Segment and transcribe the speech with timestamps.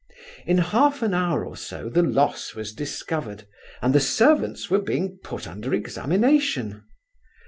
[0.47, 3.45] "In half an hour or so the loss was discovered,
[3.83, 6.83] and the servants were being put under examination.